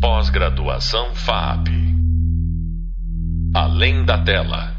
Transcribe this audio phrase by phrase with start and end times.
[0.00, 1.66] Pós-graduação FAP.
[3.52, 4.76] Além da tela.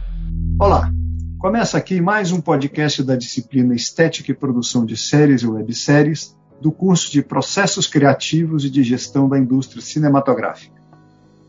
[0.58, 0.90] Olá,
[1.38, 6.72] começa aqui mais um podcast da disciplina Estética e Produção de Séries e Webséries do
[6.72, 10.82] curso de Processos Criativos e de Gestão da Indústria Cinematográfica.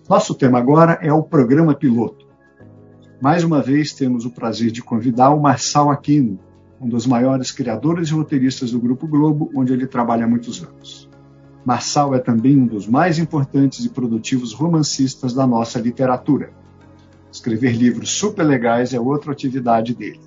[0.09, 2.27] Nosso tema agora é o programa piloto.
[3.23, 6.41] Mais uma vez temos o prazer de convidar o Marçal Aquino,
[6.81, 11.00] um dos maiores criadores e roteiristas do Grupo Globo, onde ele trabalha há muitos anos.
[11.65, 16.53] Marçal é também um dos mais importantes e produtivos romancistas da nossa literatura.
[17.31, 20.21] Escrever livros super legais é outra atividade dele.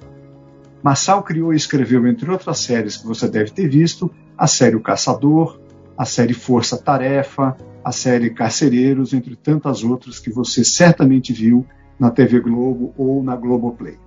[0.81, 4.81] Marçal criou e escreveu, entre outras séries que você deve ter visto, a série O
[4.81, 5.59] Caçador,
[5.97, 11.65] a série Força Tarefa, a série Carcereiros, entre tantas outras que você certamente viu
[11.99, 13.97] na TV Globo ou na Globoplay.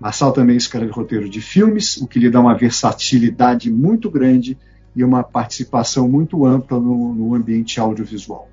[0.00, 4.56] Marçal também escreve roteiro de filmes, o que lhe dá uma versatilidade muito grande
[4.94, 8.48] e uma participação muito ampla no, no ambiente audiovisual.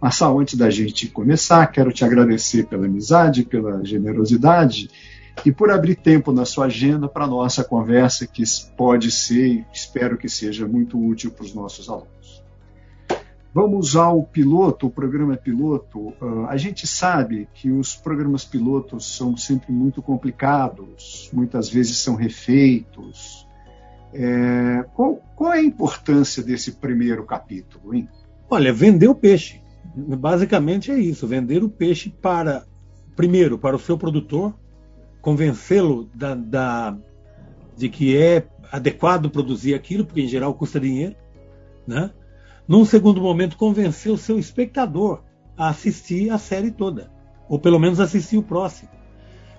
[0.00, 4.88] Marçal, antes da gente começar, quero te agradecer pela amizade, pela generosidade
[5.44, 8.44] e por abrir tempo na sua agenda para a nossa conversa, que
[8.76, 12.42] pode ser e espero que seja muito útil para os nossos alunos.
[13.52, 16.10] Vamos ao piloto, o programa piloto.
[16.20, 22.14] Uh, a gente sabe que os programas pilotos são sempre muito complicados, muitas vezes são
[22.14, 23.47] refeitos,
[24.12, 28.08] é, qual, qual, é a importância desse primeiro capítulo, hein?
[28.48, 29.60] Olha, vender o peixe.
[29.94, 32.66] Basicamente é isso, vender o peixe para,
[33.16, 34.54] primeiro, para o seu produtor,
[35.20, 36.96] convencê-lo da, da,
[37.76, 41.16] de que é adequado produzir aquilo, porque em geral custa dinheiro,
[41.86, 42.10] né?
[42.66, 45.22] Num segundo momento, convencer o seu espectador
[45.56, 47.10] a assistir a série toda,
[47.48, 48.97] ou pelo menos assistir o próximo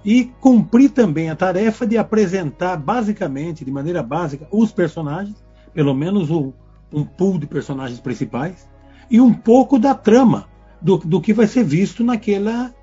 [0.03, 5.36] e cumprir também a tarefa de apresentar basicamente, de maneira básica, os personagens,
[5.73, 6.53] pelo menos o,
[6.92, 8.70] um pool de personagens principais,
[9.09, 10.47] e um pouco da trama
[10.81, 12.73] do, do que vai ser visto naquela,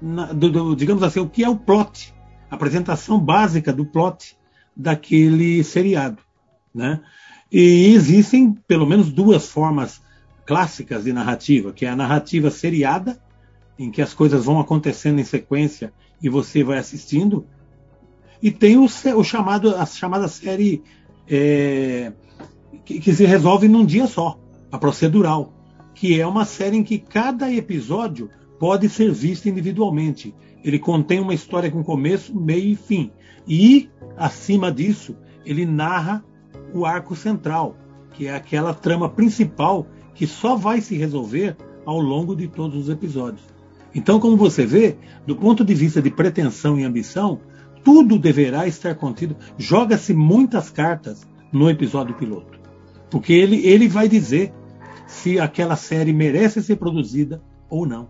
[0.00, 2.14] na, do, do, digamos assim, o que é o plot,
[2.50, 4.36] a apresentação básica do plot
[4.76, 6.18] daquele seriado,
[6.74, 7.00] né?
[7.52, 10.02] E existem pelo menos duas formas
[10.44, 13.18] clássicas de narrativa, que é a narrativa seriada,
[13.78, 15.92] em que as coisas vão acontecendo em sequência
[16.24, 17.46] e você vai assistindo.
[18.42, 20.82] E tem o, o chamado, a chamada série
[21.28, 22.14] é,
[22.82, 24.40] que, que, se resolve num dia só,
[24.72, 25.52] a procedural,
[25.94, 30.34] que é uma série em que cada episódio pode ser visto individualmente.
[30.64, 33.10] Ele contém uma história com começo, meio e fim.
[33.46, 35.14] E, acima disso,
[35.44, 36.24] ele narra
[36.72, 37.76] o arco central,
[38.14, 41.54] que é aquela trama principal que só vai se resolver
[41.84, 43.53] ao longo de todos os episódios.
[43.94, 44.96] Então, como você vê,
[45.26, 47.40] do ponto de vista de pretensão e ambição,
[47.84, 49.36] tudo deverá estar contido.
[49.56, 52.58] Joga-se muitas cartas no episódio piloto.
[53.10, 54.52] Porque ele, ele vai dizer
[55.06, 58.08] se aquela série merece ser produzida ou não.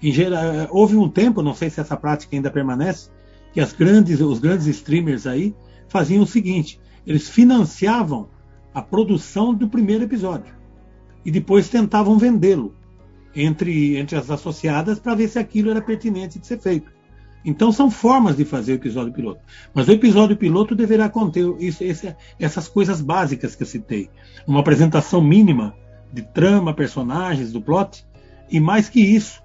[0.00, 3.08] Geral, houve um tempo, não sei se essa prática ainda permanece,
[3.52, 5.54] que as grandes, os grandes streamers aí
[5.88, 8.28] faziam o seguinte: eles financiavam
[8.74, 10.54] a produção do primeiro episódio
[11.24, 12.74] e depois tentavam vendê-lo
[13.34, 16.90] entre, entre as associadas para ver se aquilo era pertinente de ser feito.
[17.44, 19.40] Então são formas de fazer o episódio piloto.
[19.74, 24.10] Mas o episódio piloto deverá conter isso, esse, essas coisas básicas que eu citei.
[24.46, 25.74] Uma apresentação mínima
[26.12, 28.06] de trama, personagens, do plot,
[28.48, 29.42] e mais que isso,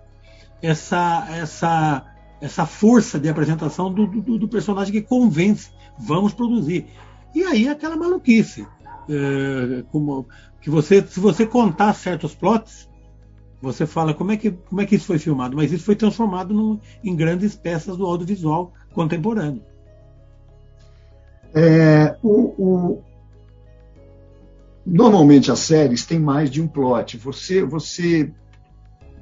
[0.61, 2.05] essa, essa,
[2.41, 6.85] essa força de apresentação do, do, do personagem que convence, vamos produzir.
[7.33, 8.67] E aí aquela maluquice.
[9.09, 10.27] É, como,
[10.59, 12.89] que você, se você contar certos plots,
[13.61, 16.53] você fala como é que, como é que isso foi filmado, mas isso foi transformado
[16.53, 19.63] no, em grandes peças do audiovisual contemporâneo.
[21.53, 23.03] É, o, o...
[24.85, 27.17] Normalmente as séries têm mais de um plot.
[27.17, 28.31] Você, você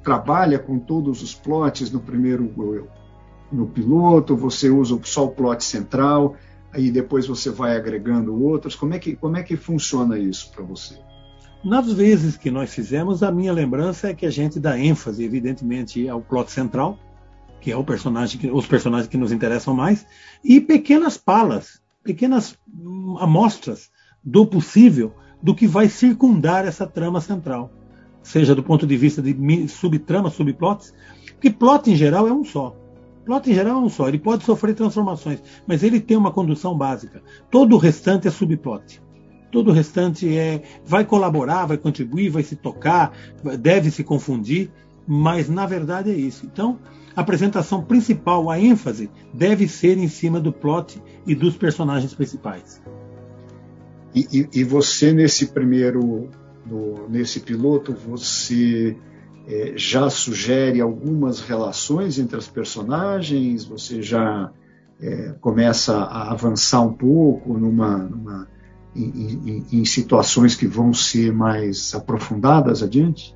[0.02, 2.52] trabalha com todos os plots no primeiro
[3.50, 6.36] no piloto, você usa só o plot central,
[6.72, 8.74] aí depois você vai agregando outros.
[8.74, 10.98] Como é que, como é que funciona isso para você?
[11.64, 16.08] Nas vezes que nós fizemos, a minha lembrança é que a gente dá ênfase, evidentemente,
[16.08, 16.98] ao plot central,
[17.60, 20.06] que é o personagem que, os personagens que nos interessam mais,
[20.44, 23.90] e pequenas palas, pequenas hum, amostras
[24.22, 27.72] do possível do que vai circundar essa trama central,
[28.22, 30.94] seja do ponto de vista de subtrama, subplots,
[31.32, 32.76] porque plot em geral é um só.
[33.24, 36.76] Plot em geral é um só, ele pode sofrer transformações, mas ele tem uma condução
[36.76, 37.22] básica.
[37.50, 39.02] Todo o restante é subplot.
[39.56, 43.16] Todo o restante é vai colaborar, vai contribuir, vai se tocar,
[43.58, 44.70] deve se confundir,
[45.08, 46.44] mas na verdade é isso.
[46.44, 46.78] Então,
[47.16, 52.82] a apresentação principal, a ênfase, deve ser em cima do plot e dos personagens principais.
[54.14, 56.28] E, e, e você, nesse primeiro
[56.66, 58.94] no, nesse piloto, você
[59.48, 64.52] é, já sugere algumas relações entre as personagens, você já
[65.00, 68.55] é, começa a avançar um pouco numa, numa
[69.04, 73.34] em, em, situações que vão ser mais aprofundadas adiante?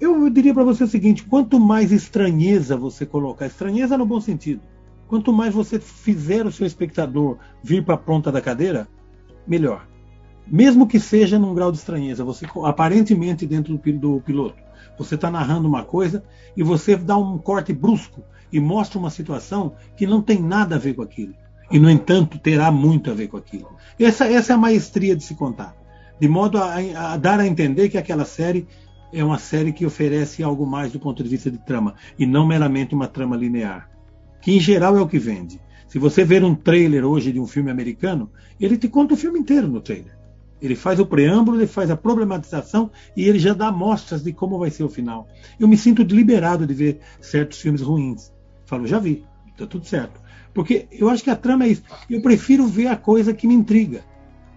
[0.00, 4.60] Eu diria para você o seguinte: quanto mais estranheza você colocar, estranheza no bom sentido,
[5.06, 8.86] quanto mais você fizer o seu espectador vir para a ponta da cadeira,
[9.46, 9.86] melhor.
[10.46, 14.56] Mesmo que seja num grau de estranheza, você aparentemente dentro do, do piloto,
[14.96, 16.24] você está narrando uma coisa
[16.56, 18.22] e você dá um corte brusco
[18.52, 21.34] e mostra uma situação que não tem nada a ver com aquilo.
[21.70, 23.70] E, no entanto, terá muito a ver com aquilo.
[23.98, 25.76] Essa, essa é a maestria de se contar.
[26.20, 26.76] De modo a,
[27.12, 28.66] a dar a entender que aquela série
[29.12, 32.46] é uma série que oferece algo mais do ponto de vista de trama, e não
[32.46, 33.90] meramente uma trama linear.
[34.40, 35.60] Que, em geral, é o que vende.
[35.86, 38.30] Se você ver um trailer hoje de um filme americano,
[38.60, 40.16] ele te conta o filme inteiro no trailer.
[40.60, 44.58] Ele faz o preâmbulo, ele faz a problematização e ele já dá mostras de como
[44.58, 45.28] vai ser o final.
[45.58, 48.32] Eu me sinto deliberado de ver certos filmes ruins.
[48.66, 49.24] Falo, já vi,
[49.58, 50.20] tá tudo certo.
[50.54, 51.82] Porque eu acho que a trama é isso.
[52.08, 54.04] Eu prefiro ver a coisa que me intriga.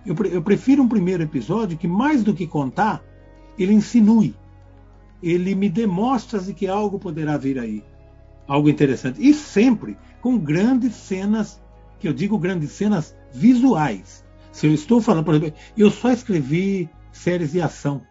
[0.06, 3.04] Eu, pre eu prefiro um primeiro episódio que, mais do que contar,
[3.58, 4.36] ele insinue.
[5.22, 7.84] Ele me demonstra de que algo poderá vir aí.
[8.48, 9.20] Algo interessante.
[9.22, 11.62] E sempre com grandes cenas,
[12.00, 14.24] que eu digo grandes cenas visuais.
[14.52, 18.02] Se eu estou falando, por exemplo, eu só escrevi séries de ação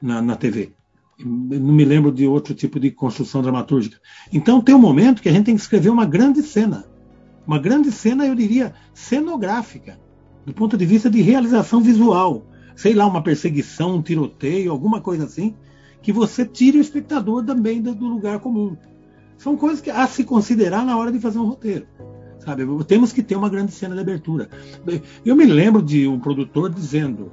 [0.00, 0.72] na, na TV
[1.18, 3.98] não me lembro de outro tipo de construção dramatúrgica.
[4.32, 6.84] Então tem um momento que a gente tem que escrever uma grande cena.
[7.46, 9.98] Uma grande cena, eu diria, cenográfica,
[10.46, 12.46] do ponto de vista de realização visual.
[12.74, 15.54] Sei lá, uma perseguição, um tiroteio, alguma coisa assim,
[16.02, 18.76] que você tire o espectador também do lugar comum.
[19.36, 21.86] São coisas que há se considerar na hora de fazer um roteiro.
[22.38, 22.64] Sabe?
[22.84, 24.48] Temos que ter uma grande cena de abertura.
[25.24, 27.32] Eu me lembro de um produtor dizendo: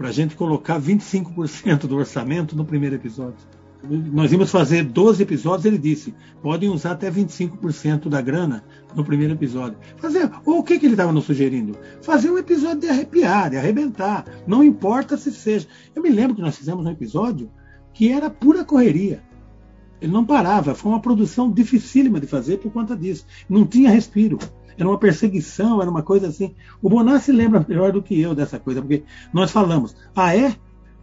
[0.00, 3.36] para a gente colocar 25% do orçamento no primeiro episódio.
[3.84, 8.64] Nós íamos fazer 12 episódios, ele disse, podem usar até 25% da grana
[8.96, 9.76] no primeiro episódio.
[9.98, 11.76] Fazer, ou o que, que ele estava nos sugerindo?
[12.00, 15.68] Fazer um episódio de arrepiar, de arrebentar, não importa se seja.
[15.94, 17.50] Eu me lembro que nós fizemos um episódio
[17.92, 19.22] que era pura correria.
[20.00, 23.26] Ele não parava, foi uma produção dificílima de fazer por conta disso.
[23.50, 24.38] Não tinha respiro
[24.82, 26.54] era uma perseguição, era uma coisa assim.
[26.80, 30.54] O Bonassi lembra melhor do que eu dessa coisa, porque nós falamos, ah é?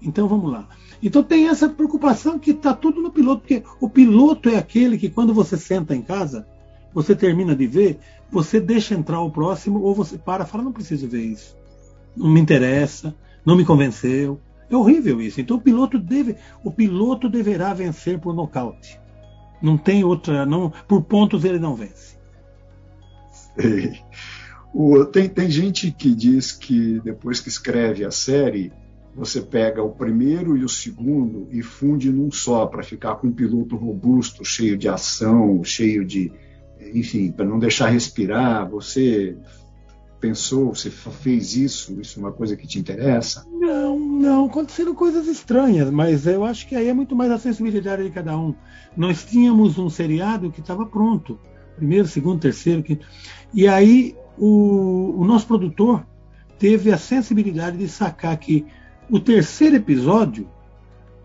[0.02, 0.68] Então vamos lá.
[1.02, 5.10] Então tem essa preocupação que está tudo no piloto, porque o piloto é aquele que
[5.10, 6.48] quando você senta em casa,
[6.94, 8.00] você termina de ver,
[8.32, 11.56] você deixa entrar o próximo ou você para e fala, não preciso ver isso.
[12.16, 13.16] Não me interessa,
[13.46, 14.40] não me convenceu.
[14.70, 15.40] É horrível isso.
[15.40, 19.00] Então o piloto deve, o piloto deverá vencer por nocaute.
[19.62, 22.17] Não tem outra, não, por pontos ele não vence.
[24.74, 28.72] O, tem, tem gente que diz que depois que escreve a série,
[29.16, 33.32] você pega o primeiro e o segundo e funde num só, para ficar com um
[33.32, 36.32] piloto robusto, cheio de ação, cheio de.
[36.94, 38.70] Enfim, para não deixar respirar.
[38.70, 39.36] Você
[40.20, 42.00] pensou, você fez isso?
[42.00, 43.48] Isso é uma coisa que te interessa?
[43.52, 44.46] Não, não.
[44.46, 48.38] Aconteceram coisas estranhas, mas eu acho que aí é muito mais a sensibilidade de cada
[48.38, 48.54] um.
[48.96, 51.40] Nós tínhamos um seriado que estava pronto
[51.78, 53.08] primeiro, segundo, terceiro, quinto.
[53.54, 56.06] E aí o, o nosso produtor
[56.60, 58.66] teve a sensibilidade de sacar que
[59.10, 60.50] o terceiro episódio,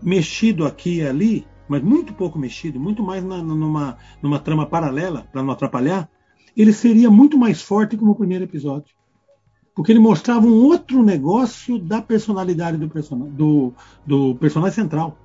[0.01, 5.27] mexido aqui e ali, mas muito pouco mexido, muito mais na, numa, numa trama paralela,
[5.31, 6.09] para não atrapalhar,
[6.55, 8.93] ele seria muito mais forte como o primeiro episódio.
[9.75, 13.73] Porque ele mostrava um outro negócio da personalidade do, person do,
[14.05, 15.17] do personagem central.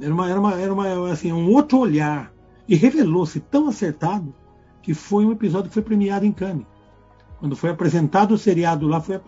[0.00, 2.33] Era, uma, era, uma, era uma, assim, um outro olhar
[2.68, 4.34] e revelou-se tão acertado
[4.82, 6.66] que foi um episódio que foi premiado em Cannes.
[7.38, 9.20] Quando foi apresentado o seriado lá, foi.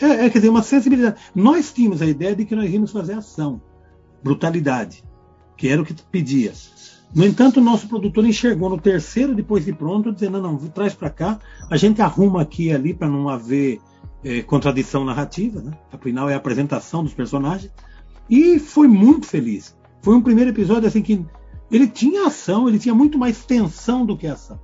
[0.00, 1.20] É, é, quer dizer, uma sensibilidade.
[1.34, 3.60] Nós tínhamos a ideia de que nós íamos fazer ação,
[4.22, 5.02] brutalidade,
[5.56, 6.52] que era o que pedia.
[7.14, 10.94] No entanto, o nosso produtor enxergou no terceiro, depois de pronto, dizendo: não, não traz
[10.94, 11.38] para cá,
[11.70, 13.80] a gente arruma aqui e ali para não haver
[14.22, 15.72] é, contradição narrativa, né?
[15.92, 17.72] afinal é a apresentação dos personagens.
[18.28, 19.76] E foi muito feliz.
[20.02, 21.24] Foi um primeiro episódio assim que
[21.70, 24.58] ele tinha ação, ele tinha muito mais tensão do que ação.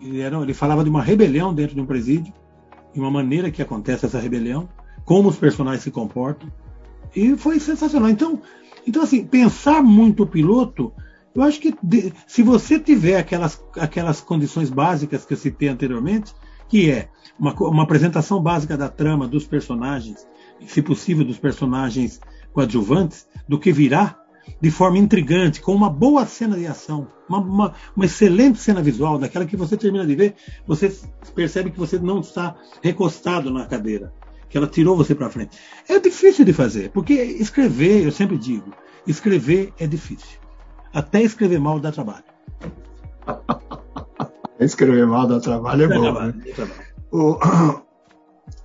[0.00, 2.32] Ele, era, ele falava de uma rebelião dentro de um presídio,
[2.92, 4.68] de uma maneira que acontece essa rebelião,
[5.04, 6.52] como os personagens se comportam.
[7.14, 8.10] E foi sensacional.
[8.10, 8.40] Então,
[8.86, 10.92] então assim, pensar muito o piloto,
[11.34, 16.34] eu acho que de, se você tiver aquelas, aquelas condições básicas que eu citei anteriormente,
[16.68, 20.26] que é uma, uma apresentação básica da trama, dos personagens,
[20.66, 22.20] se possível dos personagens
[22.52, 24.21] coadjuvantes, do que virá,
[24.60, 29.18] de forma intrigante, com uma boa cena de ação, uma, uma, uma, excelente cena visual,
[29.18, 30.34] daquela que você termina de ver,
[30.66, 30.92] você
[31.34, 34.12] percebe que você não está recostado na cadeira,
[34.48, 35.58] que ela tirou você para frente.
[35.88, 38.72] É difícil de fazer, porque escrever, eu sempre digo,
[39.06, 40.40] escrever é difícil.
[40.92, 42.24] Até escrever mal dá trabalho.
[44.60, 46.02] escrever mal dá trabalho é dá bom.
[46.02, 46.44] Trabalho, né?
[46.54, 46.92] trabalho.
[47.10, 47.38] O,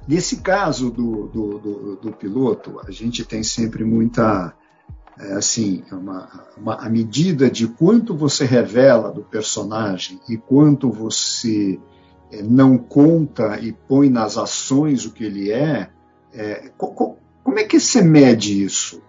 [0.07, 4.53] nesse caso do, do, do, do, piloto, a gente tem sempre muita.
[5.19, 11.79] É, assim, uma, uma, a medida de quanto você revela do personagem e quanto você
[12.31, 15.89] é, não conta e põe nas ações o que ele é,
[16.31, 19.01] é co, como é que você mede isso?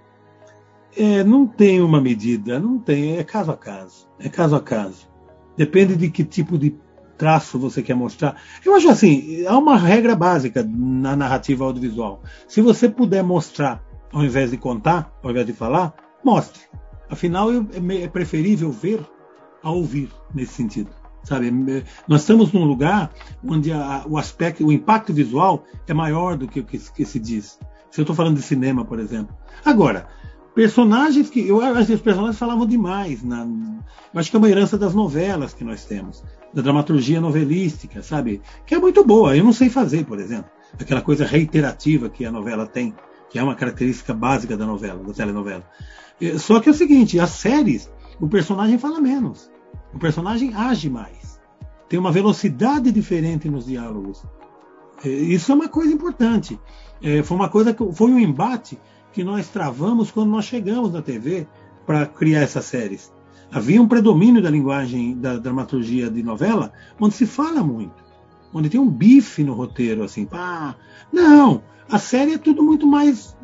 [0.96, 4.08] É, não tem uma medida, não tem, é caso a caso.
[4.18, 5.08] É caso a caso.
[5.56, 6.74] Depende de que tipo de
[7.18, 8.40] traço você quer mostrar.
[8.64, 12.22] Eu acho assim, há uma regra básica na narrativa audiovisual.
[12.46, 16.60] Se você puder mostrar ao invés de contar, ao invés de falar, mostre.
[17.10, 19.00] Afinal, é, é preferível ver
[19.62, 20.90] a ouvir nesse sentido.
[21.24, 21.50] Sabe?
[22.06, 23.12] Nós estamos num lugar
[23.44, 27.18] onde a, o aspecto, o impacto visual é maior do que o que, que se
[27.18, 27.58] diz.
[27.90, 29.36] Se eu estou falando de cinema, por exemplo.
[29.64, 30.08] Agora,
[30.54, 33.22] personagens que eu acho que os personagens falavam demais.
[33.22, 38.02] Na, eu acho que é uma herança das novelas que nós temos, da dramaturgia novelística,
[38.02, 38.40] sabe?
[38.66, 39.36] Que é muito boa.
[39.36, 40.50] Eu não sei fazer, por exemplo,
[40.80, 42.94] aquela coisa reiterativa que a novela tem,
[43.30, 45.64] que é uma característica básica da novela, da telenovela.
[46.38, 49.50] Só que é o seguinte, as séries, o personagem fala menos.
[49.94, 51.40] O personagem age mais.
[51.88, 54.24] Tem uma velocidade diferente nos diálogos.
[55.04, 56.58] É, isso é uma coisa importante.
[57.02, 58.78] É, foi uma coisa que foi um embate
[59.12, 61.46] que nós travamos quando nós chegamos na TV
[61.86, 63.12] para criar essas séries.
[63.50, 66.70] Havia um predomínio da linguagem da dramaturgia de novela,
[67.00, 67.94] onde se fala muito,
[68.52, 70.76] onde tem um bife no roteiro, assim, pá.
[71.12, 73.36] Não, a série é tudo muito mais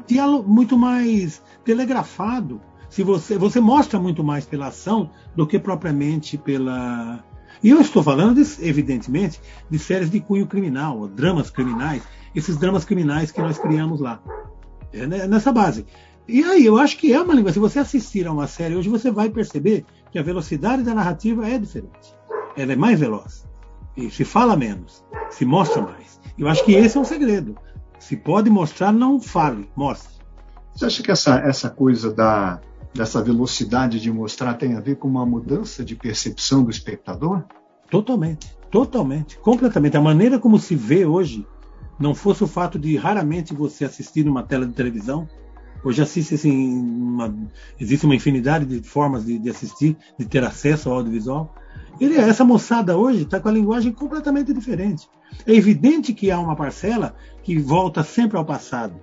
[0.46, 2.60] muito mais telegrafado
[2.94, 7.24] se você, você mostra muito mais pela ação do que propriamente pela.
[7.60, 12.04] E eu estou falando, de, evidentemente, de séries de cunho criminal, dramas criminais,
[12.36, 14.22] esses dramas criminais que nós criamos lá.
[14.92, 15.84] É nessa base.
[16.28, 17.52] E aí, eu acho que é uma língua.
[17.52, 21.48] Se você assistir a uma série hoje, você vai perceber que a velocidade da narrativa
[21.48, 22.14] é diferente.
[22.56, 23.44] Ela é mais veloz.
[23.96, 26.20] E se fala menos, se mostra mais.
[26.36, 27.56] Eu acho que esse é um segredo.
[27.98, 30.14] Se pode mostrar, não fale, mostre.
[30.74, 32.60] Você acha que essa, essa coisa da,
[32.92, 37.44] dessa velocidade de mostrar tem a ver com uma mudança de percepção do espectador?
[37.90, 39.96] Totalmente, totalmente, completamente.
[39.96, 41.46] A maneira como se vê hoje,
[41.98, 45.28] não fosse o fato de raramente você assistir numa tela de televisão,
[45.84, 47.34] hoje assiste assim, uma,
[47.78, 51.54] existe uma infinidade de formas de, de, assistir, de ter acesso ao audiovisual.
[52.00, 55.08] Ele, essa moçada hoje está com a linguagem completamente diferente.
[55.46, 58.94] É evidente que há uma parcela que volta sempre ao passado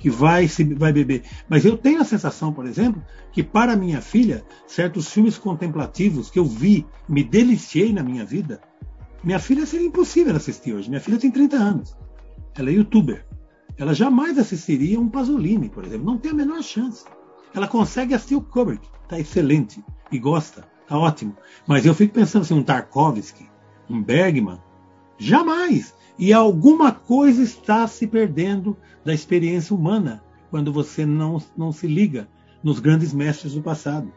[0.00, 1.22] que vai se vai beber.
[1.48, 6.38] Mas eu tenho a sensação, por exemplo, que para minha filha, certos filmes contemplativos que
[6.38, 8.60] eu vi, me deliciei na minha vida,
[9.22, 10.88] minha filha seria impossível assistir hoje.
[10.88, 11.96] Minha filha tem 30 anos.
[12.56, 13.26] Ela é youtuber.
[13.76, 16.06] Ela jamais assistiria um Pasolini, por exemplo.
[16.06, 17.04] Não tem a menor chance.
[17.54, 18.88] Ela consegue assistir o Kubrick.
[19.04, 19.84] Está excelente.
[20.10, 20.66] E gosta.
[20.90, 21.36] Está ótimo.
[21.68, 23.48] Mas eu fico pensando assim, um Tarkovsky,
[23.88, 24.58] um Bergman.
[25.16, 25.94] Jamais.
[26.18, 30.20] E alguma coisa está se perdendo da experiência humana
[30.50, 32.28] quando você não, não se liga
[32.60, 34.12] nos grandes mestres do passado.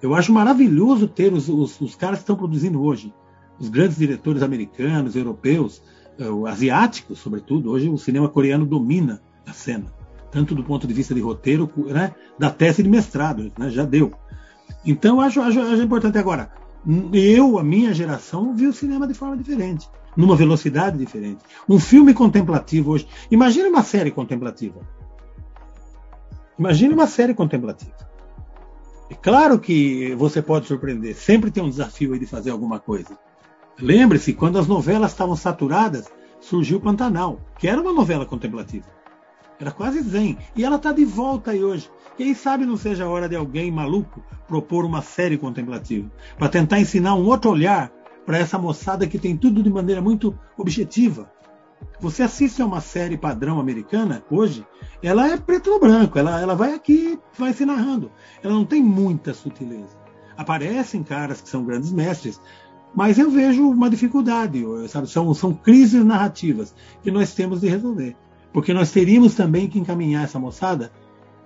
[0.00, 3.12] Eu acho maravilhoso ter os, os, os caras que estão produzindo hoje,
[3.58, 5.82] os grandes diretores americanos, europeus,
[6.20, 7.68] uh, asiáticos, sobretudo.
[7.68, 9.92] Hoje o cinema coreano domina a cena,
[10.30, 14.12] tanto do ponto de vista de roteiro, né, da tese de mestrado, né, já deu.
[14.84, 16.50] Então eu acho, acho, acho importante agora.
[17.12, 21.38] Eu, a minha geração, vi o cinema de forma diferente numa velocidade diferente.
[21.68, 23.06] Um filme contemplativo hoje.
[23.30, 24.80] Imagine uma série contemplativa.
[26.58, 27.94] Imagine uma série contemplativa.
[29.08, 31.16] É claro que você pode surpreender.
[31.16, 33.18] Sempre tem um desafio aí de fazer alguma coisa.
[33.80, 36.06] Lembre-se, quando as novelas estavam saturadas,
[36.40, 38.86] surgiu Pantanal, que era uma novela contemplativa.
[39.60, 40.38] Era quase zen.
[40.56, 41.90] E ela está de volta aí hoje.
[42.16, 46.80] Quem sabe não seja a hora de alguém maluco propor uma série contemplativa, para tentar
[46.80, 47.92] ensinar um outro olhar
[48.26, 51.30] para essa moçada que tem tudo de maneira muito objetiva.
[52.00, 54.66] Você assiste a uma série padrão americana hoje,
[55.02, 58.10] ela é preto no branco, ela, ela vai aqui, vai se narrando.
[58.42, 59.96] Ela não tem muita sutileza.
[60.36, 62.40] Aparecem caras que são grandes mestres,
[62.94, 65.08] mas eu vejo uma dificuldade, sabe?
[65.08, 68.16] São, são crises narrativas que nós temos de resolver.
[68.52, 70.92] Porque nós teríamos também que encaminhar essa moçada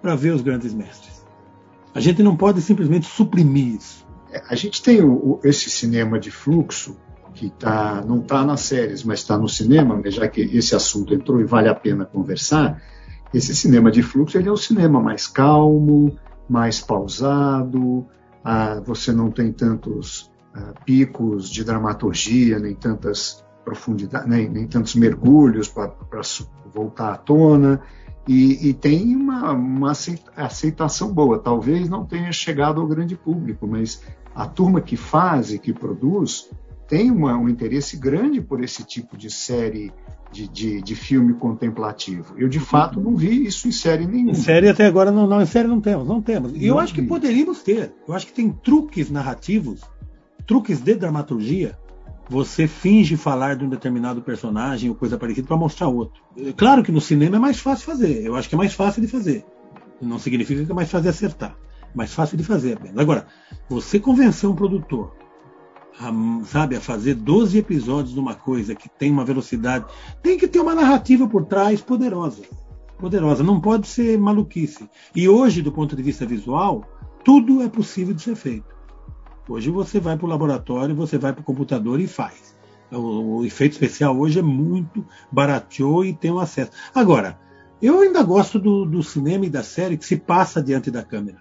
[0.00, 1.24] para ver os grandes mestres.
[1.94, 4.04] A gente não pode simplesmente suprimir isso
[4.48, 6.96] a gente tem o, esse cinema de fluxo
[7.34, 11.14] que tá, não está nas séries, mas está no cinema, né, já que esse assunto
[11.14, 12.80] entrou e vale a pena conversar.
[13.32, 16.16] Esse cinema de fluxo ele é um cinema mais calmo,
[16.48, 18.06] mais pausado,
[18.44, 24.94] ah, você não tem tantos ah, picos de dramaturgia, nem tantas profundidade, nem, nem tantos
[24.94, 25.92] mergulhos para
[26.72, 27.80] voltar à tona.
[28.26, 29.92] E, e, tem uma, uma
[30.36, 31.38] aceitação boa.
[31.38, 34.02] Talvez não tenha chegado ao grande público, mas
[34.34, 36.48] a turma que faz e que produz
[36.88, 39.92] tem uma, um interesse grande por esse tipo de série
[40.32, 42.34] de, de, de, filme contemplativo.
[42.36, 44.32] Eu, de fato, não vi isso em série nenhuma.
[44.32, 46.52] Em série até agora não, não em série não temos, não temos.
[46.54, 47.02] E eu acho vi.
[47.02, 47.92] que poderíamos ter.
[48.06, 49.80] Eu acho que tem truques narrativos,
[50.46, 51.78] truques de dramaturgia.
[52.28, 56.22] Você finge falar de um determinado personagem ou coisa parecida para mostrar outro.
[56.56, 58.24] Claro que no cinema é mais fácil fazer.
[58.24, 59.44] Eu acho que é mais fácil de fazer.
[60.00, 61.56] Não significa que é mais fácil de acertar.
[61.94, 62.98] Mais fácil de fazer apenas.
[62.98, 63.26] Agora,
[63.68, 65.14] você convencer um produtor
[65.98, 66.12] a,
[66.44, 69.86] sabe, a fazer 12 episódios de uma coisa que tem uma velocidade,
[70.22, 72.42] tem que ter uma narrativa por trás poderosa.
[72.98, 74.88] Poderosa, não pode ser maluquice.
[75.14, 76.84] E hoje, do ponto de vista visual,
[77.24, 78.73] tudo é possível de ser feito.
[79.48, 82.54] Hoje você vai para o laboratório, você vai para o computador e faz.
[82.90, 86.70] O, o, efeito especial hoje é muito barateou e tem um acesso.
[86.94, 87.38] Agora,
[87.82, 91.38] eu ainda gosto do, do cinema e da série que se passa diante da câmera.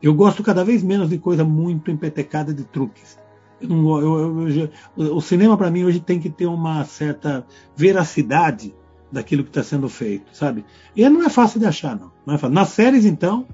[0.00, 3.18] Eu gosto cada vez menos de coisa muito empetecada de truques.
[3.60, 4.48] Eu, eu,
[4.96, 7.46] eu, o cinema para mim hoje tem que ter uma certa
[7.76, 8.74] veracidade
[9.10, 10.64] daquilo que está sendo feito, sabe?
[10.96, 12.10] E não é fácil de achar, não.
[12.26, 12.54] não é fácil.
[12.54, 13.46] Nas séries, então.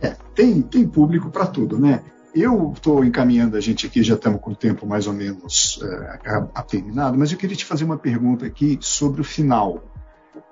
[0.00, 2.04] É, tem, tem público para tudo, né?
[2.34, 6.62] Eu estou encaminhando a gente aqui, já estamos com o tempo mais ou menos é,
[6.62, 9.82] terminado, mas eu queria te fazer uma pergunta aqui sobre o final.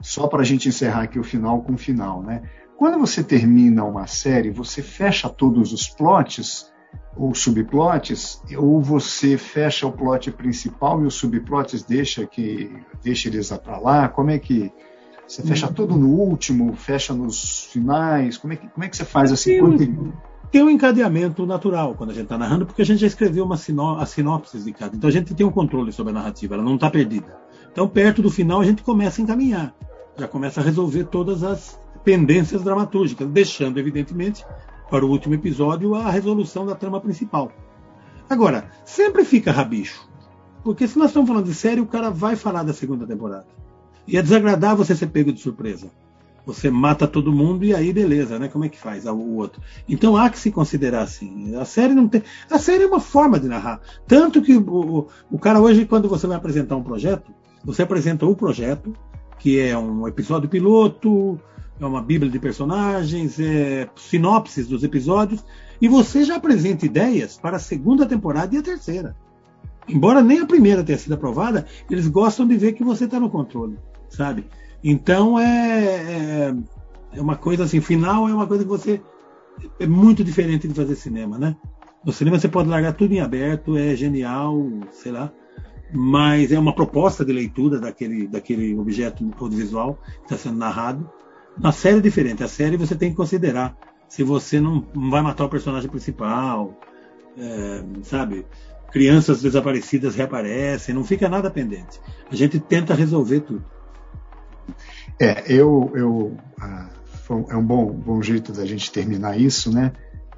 [0.00, 2.42] Só para a gente encerrar aqui o final com o final, né?
[2.76, 6.71] Quando você termina uma série, você fecha todos os plots
[7.16, 12.71] ou subplots, ou você fecha o plot principal e os subplots deixa que
[13.02, 14.09] deixa eles para lá?
[14.09, 14.71] Como é que
[15.26, 18.37] você fecha tudo no último, fecha nos finais?
[18.37, 19.76] Como é que, como é que você faz assim?
[19.76, 20.12] Tem,
[20.50, 23.56] tem um encadeamento natural quando a gente está narrando, porque a gente já escreveu uma
[23.56, 24.96] sinó as sinopses de cada.
[24.96, 27.36] Então a gente tem um controle sobre a narrativa, ela não está perdida.
[27.70, 29.74] Então, perto do final, a gente começa a encaminhar,
[30.16, 34.46] já começa a resolver todas as pendências dramatúrgicas, deixando, evidentemente,
[34.88, 37.52] para o último episódio a resolução da trama principal.
[38.30, 40.09] Agora, sempre fica rabicho.
[40.64, 43.46] Porque se nós estamos falando de série, o cara vai falar da segunda temporada.
[44.06, 45.90] E é desagradável você ser pego de surpresa.
[46.46, 48.46] Você mata todo mundo e aí beleza, né?
[48.46, 49.61] Como é que faz o outro?
[49.88, 51.56] Então há que se considerar assim.
[51.56, 52.22] A série não tem.
[52.48, 53.80] A série é uma forma de narrar.
[54.06, 57.32] Tanto que o, o cara hoje, quando você vai apresentar um projeto,
[57.64, 58.94] você apresenta o projeto,
[59.40, 61.40] que é um episódio piloto,
[61.80, 65.44] é uma bíblia de personagens, é, sinopses dos episódios,
[65.80, 69.16] e você já apresenta ideias para a segunda temporada e a terceira.
[69.88, 73.30] Embora nem a primeira tenha sido aprovada, eles gostam de ver que você está no
[73.30, 73.76] controle,
[74.09, 74.46] sabe?
[74.82, 76.54] Então é, é,
[77.12, 79.00] é, uma coisa assim, final é uma coisa que você
[79.80, 81.56] é muito diferente de fazer cinema, né?
[82.04, 84.56] No cinema você pode largar tudo em aberto, é genial,
[84.92, 85.32] sei lá,
[85.92, 91.10] mas é uma proposta de leitura daquele, daquele objeto audiovisual que está sendo narrado
[91.58, 92.44] na série é diferente.
[92.44, 93.76] A série você tem que considerar
[94.08, 96.78] se você não, vai matar o personagem principal,
[97.36, 98.46] é, sabe?
[98.92, 102.00] Crianças desaparecidas reaparecem, não fica nada pendente.
[102.30, 103.64] A gente tenta resolver tudo.
[105.18, 106.88] É, eu, eu ah,
[107.48, 109.92] é um bom, bom jeito da gente terminar isso, né?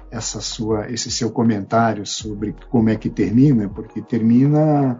[0.09, 4.99] Essa sua, esse seu comentário sobre como é que termina, porque termina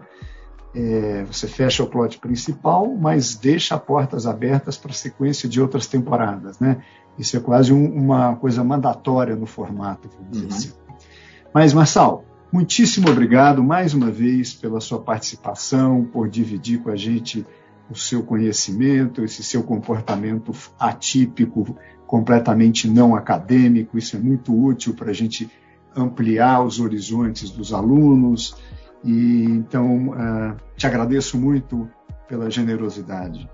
[0.74, 5.86] é, você fecha o plot principal, mas deixa portas abertas para a sequência de outras
[5.86, 6.82] temporadas, né?
[7.18, 10.56] Isso é quase um, uma coisa mandatória no formato, vamos dizer uhum.
[10.56, 10.72] assim.
[11.52, 17.44] Mas, Marçal, muitíssimo obrigado mais uma vez pela sua participação, por dividir com a gente
[17.90, 21.76] o seu conhecimento, esse seu comportamento atípico,
[22.06, 23.98] completamente não acadêmico.
[23.98, 25.50] Isso é muito útil para a gente
[25.94, 28.56] ampliar os horizontes dos alunos
[29.04, 31.88] e então uh, te agradeço muito
[32.28, 33.48] pela generosidade.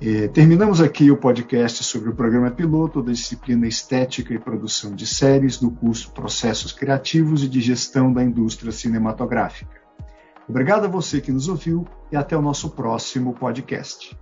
[0.00, 5.06] E, terminamos aqui o podcast sobre o programa piloto da disciplina Estética e Produção de
[5.06, 9.79] Séries do curso Processos Criativos e de Gestão da Indústria Cinematográfica.
[10.50, 14.18] Obrigado a você que nos ouviu e até o nosso próximo podcast.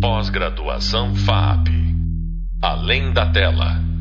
[0.00, 1.68] Pós-graduação FAP
[2.62, 3.93] Além da tela.